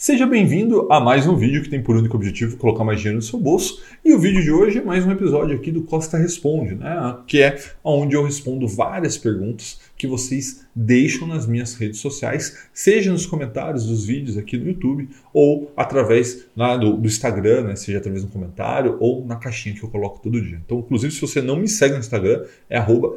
[0.00, 3.22] Seja bem-vindo a mais um vídeo que tem por único objetivo colocar mais dinheiro no
[3.22, 3.82] seu bolso.
[4.04, 7.16] E o vídeo de hoje é mais um episódio aqui do Costa Responde, né?
[7.26, 13.10] que é onde eu respondo várias perguntas que vocês deixam nas minhas redes sociais, seja
[13.10, 17.74] nos comentários dos vídeos aqui no YouTube ou através lá do, do Instagram, né?
[17.74, 20.60] seja através do comentário ou na caixinha que eu coloco todo dia.
[20.64, 23.16] Então, inclusive, se você não me segue no Instagram, é arroba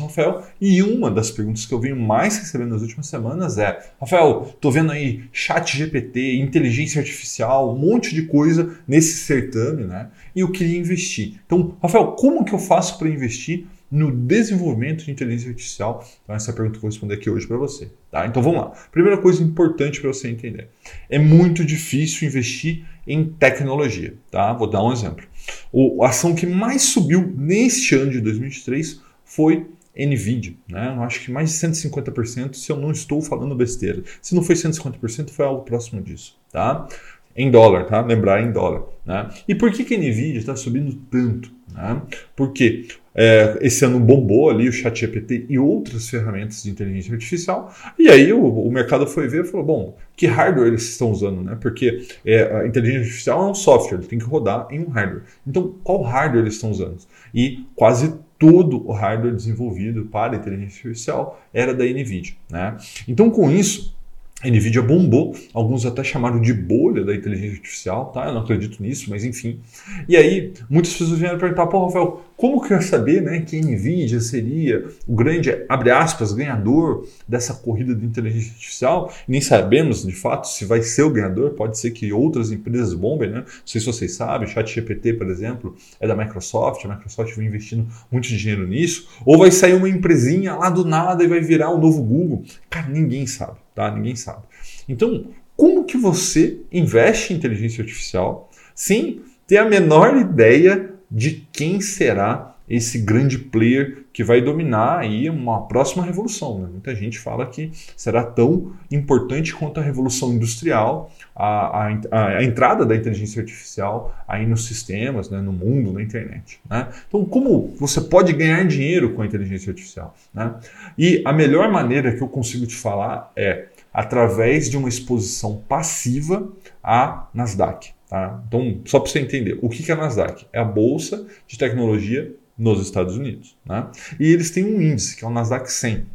[0.00, 0.42] Rafael.
[0.58, 4.70] E uma das perguntas que eu venho mais recebendo nas últimas semanas é: Rafael, tô
[4.70, 10.08] vendo aí chat GPT, inteligência artificial, um monte de coisa nesse certame, né?
[10.34, 11.40] E eu queria investir.
[11.46, 13.66] Então, Rafael, como que eu faço para investir?
[13.94, 16.04] no desenvolvimento de inteligência artificial?
[16.24, 17.90] Então, essa é a pergunta que eu vou responder aqui hoje para você.
[18.10, 18.26] Tá?
[18.26, 18.72] Então, vamos lá.
[18.90, 20.68] Primeira coisa importante para você entender:
[21.08, 24.14] é muito difícil investir em tecnologia.
[24.32, 24.52] Tá?
[24.52, 25.24] Vou dar um exemplo.
[25.72, 30.94] O, a ação que mais subiu neste ano de 2023 foi Nvidia, né?
[30.96, 34.02] Eu acho que mais de 150%, se eu não estou falando besteira.
[34.20, 36.88] Se não foi 150%, foi algo próximo disso, tá?
[37.36, 38.00] Em dólar, tá?
[38.00, 39.30] Lembrar em dólar, né?
[39.46, 41.52] E por que que a Nvidia está subindo tanto?
[41.72, 42.00] Né?
[42.36, 48.08] Porque é, esse ano bombou ali o ChatGPT e outras ferramentas de inteligência artificial, e
[48.08, 51.42] aí o, o, mercado foi ver e falou: bom, que hardware eles estão usando?
[51.42, 51.56] Né?
[51.60, 55.22] Porque é, a inteligência artificial é um software, ele tem que rodar em um hardware.
[55.46, 56.98] Então, qual hardware eles estão usando?
[57.34, 58.14] E quase
[58.44, 62.34] todo o hardware desenvolvido para inteligência artificial era da NVIDIA.
[62.50, 62.76] Né?
[63.08, 63.96] Então, com isso,
[64.42, 68.26] a Nvidia bombou, alguns até chamaram de bolha da inteligência artificial, tá?
[68.26, 69.58] Eu não acredito nisso, mas enfim.
[70.06, 73.58] E aí, muitas pessoas vieram perguntar, pô, Rafael, como que eu ia saber né, que
[73.58, 79.12] a Nvidia seria o grande, abre aspas, ganhador dessa corrida de inteligência artificial?
[79.26, 83.30] Nem sabemos, de fato, se vai ser o ganhador, pode ser que outras empresas bombem,
[83.30, 83.38] né?
[83.40, 87.86] Não sei se vocês sabem, ChatGPT, por exemplo, é da Microsoft, a Microsoft vem investindo
[88.10, 91.78] muito dinheiro nisso, ou vai sair uma empresinha lá do nada e vai virar o
[91.78, 92.44] novo Google.
[92.68, 93.90] Cara, ninguém sabe tá?
[93.90, 94.42] Ninguém sabe.
[94.88, 95.26] Então,
[95.56, 102.54] como que você investe em inteligência artificial sem ter a menor ideia de quem será
[102.68, 106.60] esse grande player que vai dominar aí uma próxima revolução.
[106.60, 106.68] Né?
[106.70, 112.86] Muita gente fala que será tão importante quanto a revolução industrial, a, a, a entrada
[112.86, 115.40] da inteligência artificial aí nos sistemas, né?
[115.40, 116.58] no mundo, na internet.
[116.68, 116.88] Né?
[117.06, 120.14] Então, como você pode ganhar dinheiro com a inteligência artificial?
[120.32, 120.54] Né?
[120.96, 126.48] E a melhor maneira que eu consigo te falar é através de uma exposição passiva
[126.82, 127.93] à Nasdaq.
[128.08, 128.42] Tá?
[128.46, 130.46] Então, só para você entender, o que é a Nasdaq?
[130.52, 133.56] É a bolsa de tecnologia nos Estados Unidos.
[133.64, 133.86] Né?
[134.18, 136.06] E eles têm um índice, que é o Nasdaq 100.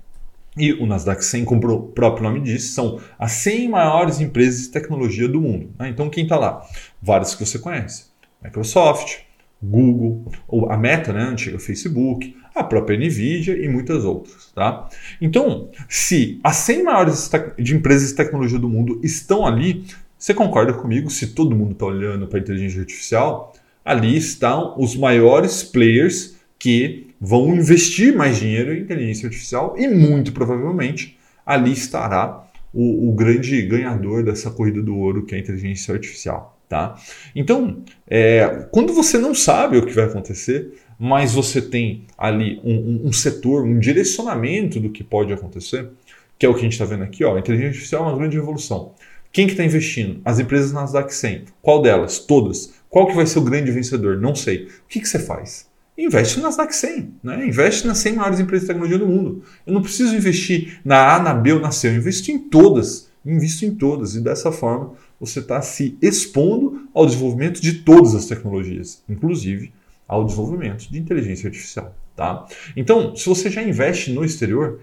[0.57, 4.69] E o Nasdaq 100, como o próprio nome diz, são as 100 maiores empresas de
[4.69, 5.69] tecnologia do mundo.
[5.77, 5.89] Né?
[5.89, 6.65] Então, quem está lá?
[7.01, 8.05] Várias que você conhece.
[8.41, 9.19] Microsoft,
[9.61, 10.31] Google,
[10.69, 14.51] a Meta, né, antiga Facebook, a própria Nvidia e muitas outras.
[14.55, 14.89] Tá?
[15.21, 19.85] Então, se as 100 maiores de empresas de tecnologia do mundo estão ali,
[20.19, 21.09] você concorda comigo?
[21.09, 23.53] Se todo mundo está olhando para a inteligência artificial,
[23.85, 30.33] ali estão os maiores players que vão investir mais dinheiro em inteligência artificial e muito
[30.33, 35.93] provavelmente ali estará o, o grande ganhador dessa corrida do ouro que é a inteligência
[35.93, 36.59] artificial.
[36.67, 36.99] Tá?
[37.33, 42.75] Então, é, quando você não sabe o que vai acontecer, mas você tem ali um,
[42.75, 45.89] um, um, setor, um direcionamento do que pode acontecer,
[46.37, 48.17] que é o que a gente está vendo aqui, ó, a inteligência artificial é uma
[48.17, 48.93] grande revolução.
[49.31, 50.21] Quem que está investindo?
[50.25, 51.45] As empresas Nasdaq 100.
[51.61, 52.19] Qual delas?
[52.19, 52.73] Todas.
[52.89, 54.17] Qual que vai ser o grande vencedor?
[54.17, 54.65] Não sei.
[54.65, 55.67] O que, que você faz?
[55.97, 57.13] Investe no Nasdaq 100.
[57.23, 57.47] Né?
[57.47, 59.43] Investe nas 100 maiores empresas de tecnologia do mundo.
[59.67, 61.87] Eu não preciso investir na A, na B ou na C.
[61.89, 63.09] Eu investo em todas.
[63.23, 64.15] Invisto em todas.
[64.15, 69.73] E dessa forma você está se expondo ao desenvolvimento de todas as tecnologias, inclusive
[70.07, 71.95] ao desenvolvimento de inteligência artificial.
[72.15, 72.47] Tá?
[72.75, 74.79] Então, se você já investe no exterior,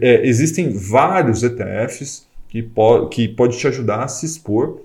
[0.00, 4.80] é, existem vários ETFs que, po que pode te ajudar a se expor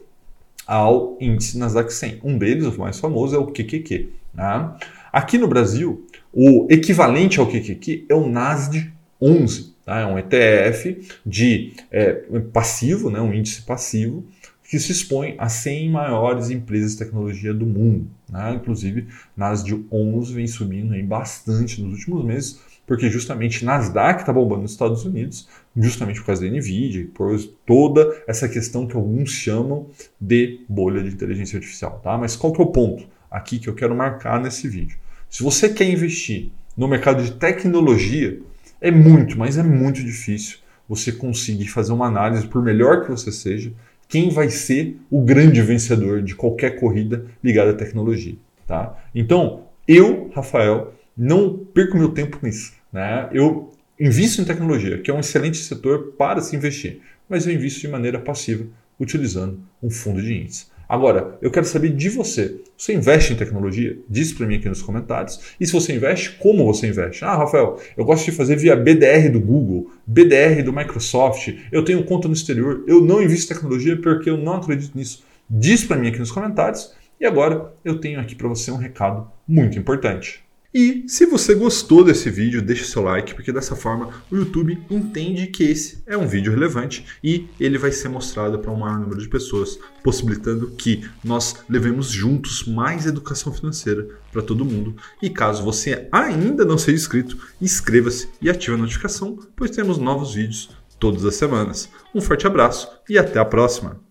[0.65, 2.21] ao índice Nasdaq 100.
[2.23, 4.09] Um deles, o mais famoso, é o QQQ.
[4.35, 4.75] Tá?
[5.13, 8.91] Aqui no Brasil, o equivalente ao QQQ é o NASD
[9.21, 9.75] 11.
[9.85, 9.99] Tá?
[9.99, 12.13] É um ETF de é,
[12.51, 13.21] passivo, né?
[13.21, 14.25] um índice passivo,
[14.67, 18.07] que se expõe a 100 maiores empresas de tecnologia do mundo.
[18.27, 18.53] Né?
[18.55, 19.05] Inclusive,
[19.37, 22.59] Nasdaq 11 vem subindo bastante nos últimos meses,
[22.89, 25.47] porque justamente Nasdaq está bombando nos Estados Unidos,
[25.77, 29.85] justamente por causa da Nvidia, por toda essa questão que alguns chamam
[30.19, 32.01] de bolha de inteligência artificial.
[32.03, 32.17] Tá?
[32.17, 34.97] Mas qual que é o ponto aqui que eu quero marcar nesse vídeo?
[35.29, 38.39] Se você quer investir no mercado de tecnologia,
[38.81, 40.57] é muito, mas é muito difícil
[40.87, 43.71] você conseguir fazer uma análise, por melhor que você seja,
[44.07, 48.35] quem vai ser o grande vencedor de qualquer corrida ligada à tecnologia.
[48.65, 48.97] Tá?
[49.13, 52.78] Então, eu, Rafael, não perco meu tempo nisso.
[52.91, 53.29] Né?
[53.31, 57.81] Eu invisto em tecnologia, que é um excelente setor para se investir, mas eu invisto
[57.81, 58.65] de maneira passiva,
[58.99, 60.67] utilizando um fundo de índice.
[60.89, 62.61] Agora, eu quero saber de você.
[62.75, 63.95] Você investe em tecnologia?
[64.09, 65.53] Diz para mim aqui nos comentários.
[65.59, 67.23] E se você investe, como você investe?
[67.23, 72.03] Ah, Rafael, eu gosto de fazer via BDR do Google, BDR do Microsoft, eu tenho
[72.03, 75.23] conta no exterior, eu não invisto em tecnologia porque eu não acredito nisso.
[75.47, 76.91] Diz para mim aqui nos comentários.
[77.21, 80.43] E agora eu tenho aqui para você um recado muito importante.
[80.71, 85.47] E se você gostou desse vídeo, deixe seu like, porque dessa forma o YouTube entende
[85.47, 89.19] que esse é um vídeo relevante e ele vai ser mostrado para um maior número
[89.19, 94.95] de pessoas, possibilitando que nós levemos juntos mais educação financeira para todo mundo.
[95.23, 100.35] E caso você ainda não seja inscrito, inscreva-se e ative a notificação, pois temos novos
[100.35, 100.69] vídeos
[100.99, 101.89] todas as semanas.
[102.13, 104.08] Um forte abraço e até a próxima!